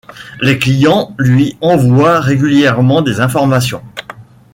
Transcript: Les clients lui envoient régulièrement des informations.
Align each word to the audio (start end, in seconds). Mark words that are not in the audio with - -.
Les 0.41 0.57
clients 0.57 1.13
lui 1.19 1.59
envoient 1.61 2.19
régulièrement 2.21 3.03
des 3.03 3.19
informations. 3.19 3.83